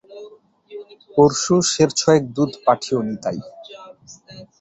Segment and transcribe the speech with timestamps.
[1.11, 3.39] পরশু সের ছয়েক দুধ পাঠিও নিতাই।